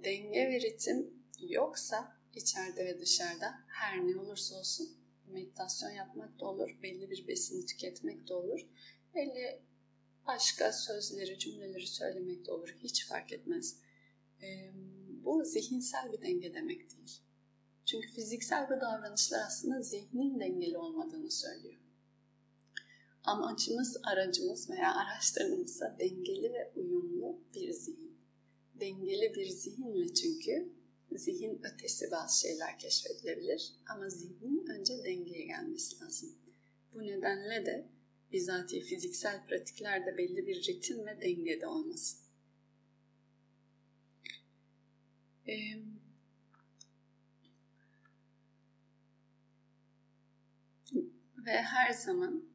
denge 0.04 0.50
ve 0.50 0.60
ritim 0.62 1.14
yoksa 1.40 2.18
içeride 2.36 2.86
ve 2.86 3.00
dışarıda 3.00 3.54
her 3.68 4.08
ne 4.08 4.20
olursa 4.20 4.56
olsun 4.56 4.90
meditasyon 5.28 5.90
yapmak 5.90 6.40
da 6.40 6.46
olur, 6.46 6.80
belli 6.84 7.10
bir 7.10 7.28
besini 7.28 7.66
tüketmek 7.66 8.28
de 8.28 8.34
olur, 8.34 8.60
belli 9.16 9.62
başka 10.28 10.74
sözleri, 10.74 11.40
cümleleri 11.40 11.88
söylemek 11.88 12.46
de 12.46 12.52
olur. 12.52 12.76
Hiç 12.84 13.08
fark 13.08 13.34
etmez. 13.34 13.76
E, 14.42 14.72
bu 15.24 15.46
zihinsel 15.46 16.14
bir 16.14 16.22
denge 16.22 16.54
demek 16.54 16.92
değil. 16.92 17.22
Çünkü 17.86 18.08
fiziksel 18.12 18.70
bu 18.70 18.82
davranışlar 18.82 19.40
aslında 19.48 19.82
zihnin 19.82 20.40
dengeli 20.40 20.78
olmadığını 20.78 21.32
söylüyor. 21.32 21.89
Amacımız, 23.24 23.98
aracımız 24.04 24.70
veya 24.70 24.96
araçlarımızsa 24.96 25.98
dengeli 26.00 26.54
ve 26.54 26.72
uyumlu 26.76 27.40
bir 27.56 27.72
zihin. 27.72 28.18
Dengeli 28.80 29.34
bir 29.36 29.50
zihinle 29.50 30.14
çünkü 30.14 30.70
zihin 31.16 31.62
ötesi 31.64 32.12
bazı 32.12 32.42
şeyler 32.42 32.80
keşfedilebilir 32.80 33.74
ama 33.90 34.10
zihnin 34.10 34.68
önce 34.68 35.04
dengeye 35.04 35.46
gelmesi 35.46 36.00
lazım. 36.00 36.30
Bu 36.94 37.00
nedenle 37.00 37.66
de 37.66 37.90
bizatihi 38.32 38.82
fiziksel 38.82 39.46
pratiklerde 39.48 40.18
belli 40.18 40.48
bir 40.48 40.68
ritim 40.68 41.06
ve 41.06 41.22
dengede 41.22 41.68
olması. 41.68 42.18
Ee, 45.48 45.54
ve 51.46 51.62
her 51.62 51.94
zaman 51.94 52.49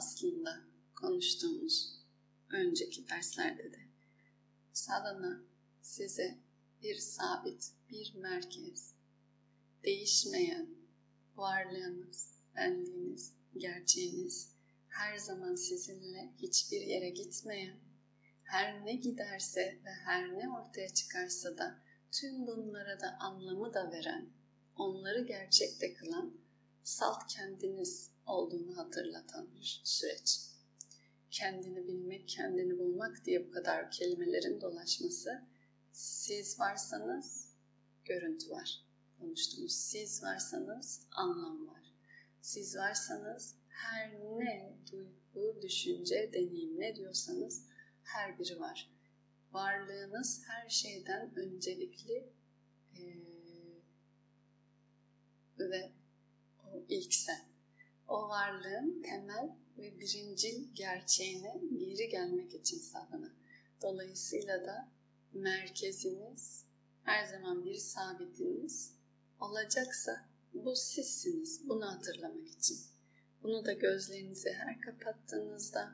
aslında 0.00 0.60
konuştuğumuz 0.96 2.00
önceki 2.50 3.08
derslerde 3.08 3.72
de. 3.72 3.78
Sadana 4.72 5.42
size 5.82 6.38
bir 6.82 6.96
sabit, 6.96 7.72
bir 7.90 8.14
merkez, 8.14 8.94
değişmeyen 9.84 10.68
varlığınız, 11.36 12.34
benliğiniz, 12.56 13.32
gerçeğiniz 13.56 14.48
her 14.88 15.16
zaman 15.16 15.54
sizinle 15.54 16.32
hiçbir 16.38 16.80
yere 16.80 17.10
gitmeyen, 17.10 17.78
her 18.42 18.86
ne 18.86 18.94
giderse 18.94 19.80
ve 19.84 19.90
her 20.04 20.38
ne 20.38 20.50
ortaya 20.50 20.88
çıkarsa 20.94 21.58
da 21.58 21.78
tüm 22.12 22.46
bunlara 22.46 23.00
da 23.00 23.16
anlamı 23.18 23.74
da 23.74 23.92
veren, 23.92 24.28
onları 24.76 25.26
gerçekte 25.26 25.94
kılan 25.94 26.39
salt 26.84 27.26
kendiniz 27.28 28.10
olduğunu 28.26 28.76
hatırlatan 28.76 29.54
bir 29.54 29.80
süreç. 29.84 30.40
Kendini 31.30 31.86
bilmek, 31.86 32.28
kendini 32.28 32.78
bulmak 32.78 33.24
diye 33.24 33.46
bu 33.46 33.50
kadar 33.50 33.90
kelimelerin 33.90 34.60
dolaşması, 34.60 35.42
siz 35.92 36.60
varsanız 36.60 37.48
görüntü 38.04 38.50
var. 38.50 38.84
Konuştuğumuz 39.18 39.72
siz 39.72 40.22
varsanız 40.22 41.06
anlam 41.12 41.68
var. 41.68 41.94
Siz 42.40 42.76
varsanız 42.76 43.54
her 43.68 44.12
ne 44.12 44.76
duygu, 44.92 45.62
düşünce, 45.62 46.30
deneyim 46.32 46.80
ne 46.80 46.96
diyorsanız 46.96 47.64
her 48.02 48.38
biri 48.38 48.60
var. 48.60 48.90
Varlığınız 49.52 50.42
her 50.46 50.68
şeyden 50.68 51.34
öncelikli 51.36 52.32
e, 52.94 53.02
ve 55.58 55.92
o 56.90 56.94
ilksel. 56.94 57.40
O 58.08 58.28
varlığın 58.28 59.02
temel 59.02 59.56
ve 59.78 59.98
birincil 60.00 60.74
gerçeğine 60.74 61.60
geri 61.78 62.08
gelmek 62.08 62.54
için 62.54 62.78
sadana. 62.78 63.32
Dolayısıyla 63.82 64.66
da 64.66 64.88
merkeziniz 65.32 66.64
her 67.02 67.24
zaman 67.24 67.64
bir 67.64 67.74
sabitiniz 67.74 68.94
olacaksa 69.40 70.28
bu 70.54 70.76
sizsiniz. 70.76 71.68
Bunu 71.68 71.86
hatırlamak 71.86 72.48
için. 72.48 72.78
Bunu 73.42 73.64
da 73.64 73.72
gözlerinizi 73.72 74.52
her 74.52 74.80
kapattığınızda 74.80 75.92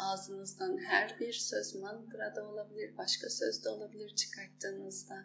ağzınızdan 0.00 0.78
her 0.78 1.20
bir 1.20 1.32
söz 1.32 1.74
mantra 1.74 2.36
da 2.36 2.48
olabilir, 2.48 2.96
başka 2.96 3.30
söz 3.30 3.64
de 3.64 3.68
olabilir 3.68 4.14
çıkarttığınızda 4.14 5.24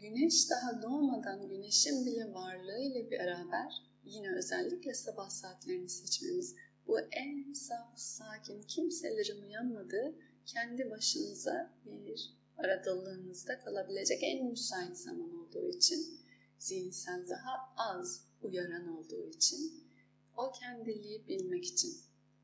güneş 0.00 0.50
daha 0.50 0.82
doğmadan 0.82 1.48
güneşin 1.48 2.06
bile 2.06 2.34
varlığı 2.34 2.80
ile 2.80 3.10
beraber 3.10 3.72
yine 4.04 4.36
özellikle 4.36 4.94
sabah 4.94 5.30
saatlerini 5.30 5.88
seçmemiz 5.88 6.56
bu 6.86 7.00
en 7.00 7.52
saf, 7.52 7.98
sakin, 7.98 8.62
kimselerin 8.62 9.42
uyanmadığı 9.42 10.14
kendi 10.46 10.90
başınıza 10.90 11.74
bir 11.84 12.34
aradalığınızda 12.58 13.58
kalabilecek 13.58 14.22
en 14.22 14.46
müsait 14.46 14.98
zaman 14.98 15.34
olduğu 15.34 15.68
için 15.68 16.20
zihinsel 16.58 17.28
daha 17.28 17.74
az 17.76 18.24
uyaran 18.42 18.88
olduğu 18.88 19.28
için 19.28 19.84
o 20.36 20.52
kendiliği 20.52 21.28
bilmek 21.28 21.64
için. 21.64 21.90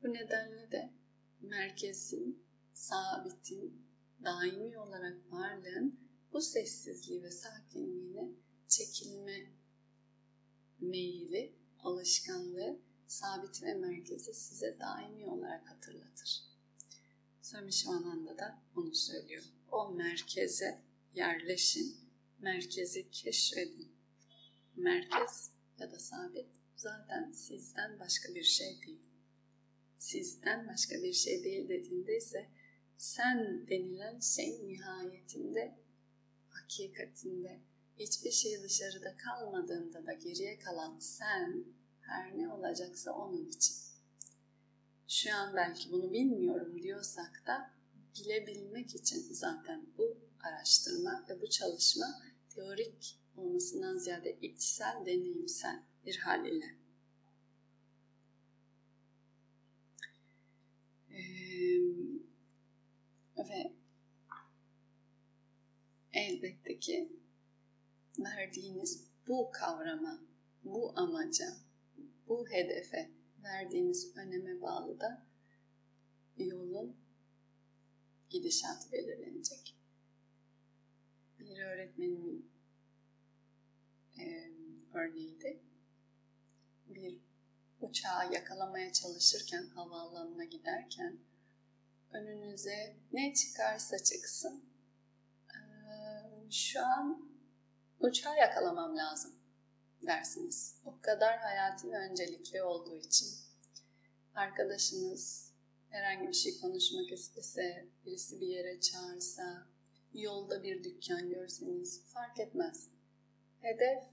Bu 0.03 0.13
nedenle 0.13 0.71
de 0.71 0.93
merkezin, 1.41 2.43
sabitin, 2.73 3.87
daimi 4.23 4.79
olarak 4.79 5.31
varlığın 5.31 6.06
bu 6.37 6.41
sessizliği 6.41 7.23
ve 7.23 7.31
sakinliğine 7.31 8.29
çekilme 8.67 9.51
meyili, 10.79 11.55
alışkanlığı 11.79 12.79
sabit 13.07 13.63
ve 13.63 13.73
merkezi 13.73 14.33
size 14.33 14.79
daimi 14.79 15.25
olarak 15.25 15.69
hatırlatır. 15.69 16.43
Swami 17.41 17.73
Shivananda 17.73 18.37
da 18.37 18.61
bunu 18.75 18.95
söylüyor. 18.95 19.43
O 19.71 19.91
merkeze 19.91 20.81
yerleşin, 21.15 21.97
merkezi 22.39 23.11
keşfedin. 23.11 23.91
Merkez 24.75 25.51
ya 25.79 25.91
da 25.91 25.99
sabit 25.99 26.49
zaten 26.75 27.31
sizden 27.31 27.99
başka 27.99 28.35
bir 28.35 28.43
şey 28.43 28.81
değil. 28.87 29.01
Sizden 29.99 30.67
başka 30.67 31.03
bir 31.03 31.13
şey 31.13 31.43
değil 31.43 31.69
dediğinde 31.69 32.17
ise 32.17 32.49
sen 32.97 33.67
denilen 33.67 34.19
şey 34.19 34.67
nihayetinde, 34.67 35.86
hakikatinde 36.67 37.59
hiçbir 37.99 38.31
şey 38.31 38.63
dışarıda 38.63 39.17
kalmadığında 39.17 40.05
da 40.05 40.13
geriye 40.13 40.59
kalan 40.59 40.99
sen 40.99 41.65
her 42.01 42.37
ne 42.37 42.53
olacaksa 42.53 43.11
onun 43.11 43.45
için. 43.45 43.75
Şu 45.07 45.35
an 45.35 45.55
belki 45.55 45.91
bunu 45.91 46.13
bilmiyorum 46.13 46.83
diyorsak 46.83 47.43
da 47.47 47.71
bilebilmek 48.15 48.95
için 48.95 49.33
zaten 49.33 49.85
bu 49.97 50.17
araştırma 50.43 51.25
ve 51.29 51.41
bu 51.41 51.49
çalışma 51.49 52.05
teorik 52.49 53.19
olmasından 53.37 53.97
ziyade 53.97 54.37
içsel, 54.41 55.05
deneyimsel 55.05 55.83
bir 56.05 56.17
hal 56.17 56.45
ile. 56.45 56.75
Ee, 61.09 61.37
ve 63.37 63.76
elbette 66.13 66.79
ki 66.79 67.11
verdiğiniz 68.19 69.07
bu 69.27 69.51
kavrama, 69.51 70.21
bu 70.63 70.93
amaca, 70.99 71.57
bu 72.27 72.49
hedefe 72.49 73.11
verdiğiniz 73.43 74.17
öneme 74.17 74.61
bağlı 74.61 74.99
da 74.99 75.25
yolun 76.37 76.95
gidişatı 78.29 78.91
belirlenecek. 78.91 79.75
Bir 81.39 81.59
öğretmenin 81.59 82.51
e, 84.19 84.51
örneğiydi. 84.93 85.59
Bir 86.85 87.17
uçağı 87.81 88.33
yakalamaya 88.33 88.93
çalışırken 88.93 89.67
havaalanına 89.67 90.43
giderken 90.43 91.19
önünüze 92.11 92.95
ne 93.13 93.33
çıkarsa 93.33 94.03
çıksın 94.03 94.66
şu 96.51 96.85
an 96.85 97.29
uçağı 97.99 98.37
yakalamam 98.37 98.97
lazım 98.97 99.35
dersiniz. 100.01 100.81
O 100.85 101.01
kadar 101.01 101.37
hayatın 101.37 101.91
öncelikli 101.91 102.63
olduğu 102.63 102.97
için 102.97 103.27
arkadaşınız 104.35 105.53
herhangi 105.89 106.27
bir 106.27 106.33
şey 106.33 106.59
konuşmak 106.61 107.11
istese, 107.11 107.85
birisi 108.05 108.41
bir 108.41 108.47
yere 108.47 108.79
çağırsa, 108.79 109.67
yolda 110.13 110.63
bir 110.63 110.83
dükkan 110.83 111.29
görseniz 111.29 112.01
fark 112.13 112.39
etmez. 112.39 112.89
Hedef 113.61 114.03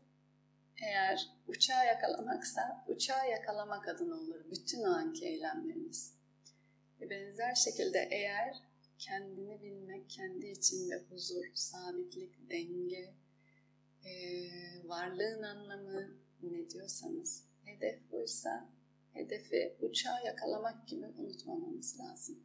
eğer 0.83 1.29
uçağı 1.49 1.87
yakalamaksa 1.87 2.85
uçağı 2.89 3.31
yakalamak 3.31 3.89
adına 3.89 4.15
olur 4.15 4.51
bütün 4.51 4.83
o 4.83 4.91
anki 4.91 5.27
eylemleriniz. 5.27 6.15
Benzer 7.01 7.55
şekilde 7.55 8.09
eğer 8.11 8.63
kendini 8.99 9.63
bilmek, 9.63 10.11
kendi 10.11 10.47
içinde 10.47 11.03
huzur, 11.11 11.45
sabitlik, 11.55 12.51
denge, 12.51 13.15
e, 14.05 14.13
varlığın 14.89 15.43
anlamı 15.43 16.11
ne 16.43 16.71
diyorsanız, 16.71 17.45
hedef 17.65 18.13
buysa 18.13 18.69
hedefi 19.13 19.77
uçağı 19.81 20.25
yakalamak 20.25 20.89
gibi 20.89 21.07
unutmamamız 21.07 22.01
lazım. 22.01 22.39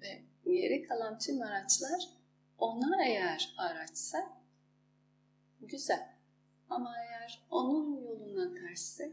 Ve 0.00 0.22
geri 0.44 0.82
kalan 0.82 1.18
tüm 1.18 1.42
araçlar 1.42 2.08
ona 2.58 3.04
eğer 3.04 3.54
araçsa 3.58 4.42
güzel. 5.60 6.18
Ama 6.70 6.94
eğer 6.98 7.46
onun 7.50 8.02
yoluna 8.02 8.54
tersse 8.54 9.12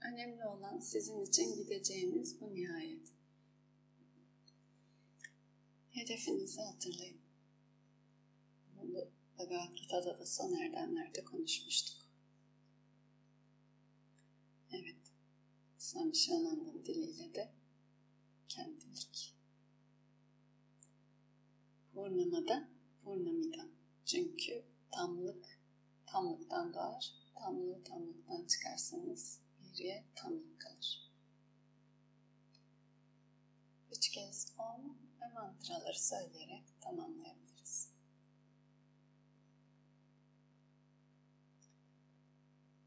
önemli 0.00 0.46
olan 0.46 0.78
sizin 0.78 1.20
için 1.20 1.56
gideceğiniz 1.56 2.40
bu 2.40 2.54
nihayet. 2.54 3.15
Hedefinizi 5.96 6.60
hatırlayın. 6.60 7.20
Bunu 8.76 9.08
Bhagavad 9.38 9.74
Gita'da 9.76 10.18
da 10.18 10.26
son 10.26 10.52
erdemlerde 10.52 11.24
konuşmuştuk. 11.24 11.96
Evet, 14.70 15.12
Swami 15.78 16.16
Shivananda'nın 16.16 16.84
diliyle 16.84 17.34
de 17.34 17.52
kendilik. 18.48 19.34
Purnamada, 21.94 22.68
Purnamida. 23.04 23.68
Çünkü 24.04 24.64
tamlık 24.90 25.60
tamlıktan 26.06 26.74
doğar, 26.74 27.12
tamlığı 27.34 27.84
tamlıktan 27.84 28.46
çıkarsanız 28.46 29.40
geriye 29.62 30.04
tamlık 30.14 30.60
kalır. 30.60 31.12
Üç 33.92 34.08
kez 34.08 34.52
om 34.58 35.05
ve 35.26 35.32
mantraları 35.32 35.98
söyleyerek 35.98 36.64
tamamlayabiliriz. 36.80 37.88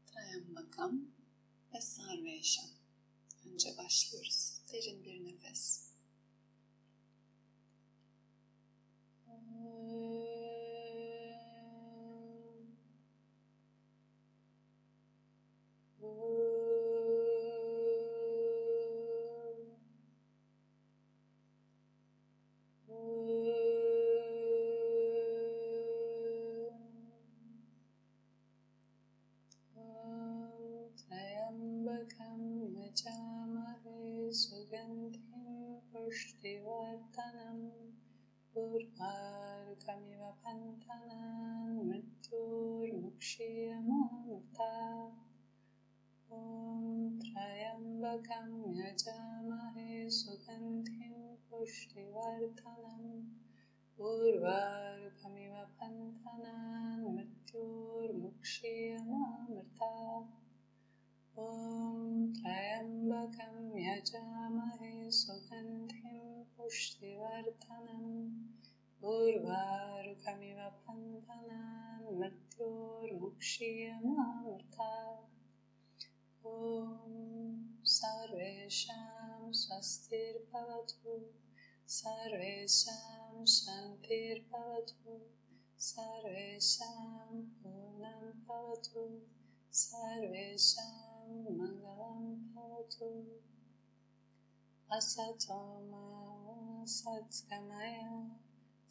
Trayambakam 0.06 1.00
ve 1.74 1.80
Sarveşam. 1.80 2.70
Önce 3.44 3.76
başlıyoruz. 3.76 4.62
Derin 4.72 5.04
bir 5.04 5.24
nefes. 5.24 5.90
दुर्मार्गमिव 38.80 40.22
बन्धनान् 40.44 41.80
मृत्युर्मुक्षीय 41.88 43.72
मामृता 43.88 44.68
ॐ 46.38 46.86
त्र्यम्बकं 47.24 48.48
यजामहे 48.80 49.90
सुगन्धिं 50.20 51.18
पुष्टिवर्धनम् 51.50 53.12
पूर्वार्भमिव 53.98 55.54
बन्धनान् 55.82 57.04
मृत्युर्मुक्षीय 57.16 58.96
ॐ 61.36 62.24
त्र्यम्बकं 62.38 63.56
यजामहे 63.86 64.94
सुगन्धिं 65.22 66.18
पुष्टिवर्धनम् 66.56 68.16
उर्वारुकमिव 69.11 70.59
बन्धनान् 70.87 72.09
मृत्योर्मुक्षीयमामृता 72.19 74.89
ॐ 76.53 76.55
सर्वेषां 77.93 79.51
स्वस्तिर्भवतु 79.61 81.15
सर्वेषां 81.99 83.45
शान्तिर्भवतु 83.55 85.15
सर्वेषां 85.89 87.41
पूर्णं 87.61 88.21
भवतु 88.47 89.05
सर्वेषां 89.83 90.89
मङ्गलं 91.59 92.25
भवतु 92.55 93.11
असतो 94.89 95.61
मा 95.91 96.05
सत्कमय 96.95 97.93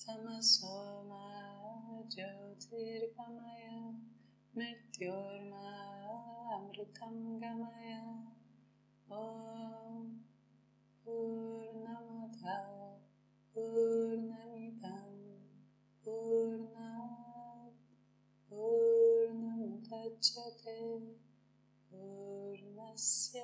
तमसो 0.03 0.77
मा 1.09 1.25
ज्योतिर्गमय 2.15 3.69
मृत्योर्मा 4.57 5.69
अमृतं 6.57 7.17
गमय 7.43 7.95
ॐ 9.09 10.05
पूर्णमदा 11.07 12.59
पूर्णमिदं 13.57 15.11
पूर्णात् 16.05 17.81
पूर्णमुदच्यते 18.53 19.59
पूर्णस्य 21.91 23.43